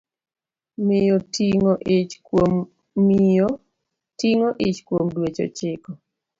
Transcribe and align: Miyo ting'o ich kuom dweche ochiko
Miyo 0.85 1.17
ting'o 4.17 4.51
ich 4.71 4.79
kuom 4.91 5.03
dweche 5.13 5.43
ochiko 5.49 5.91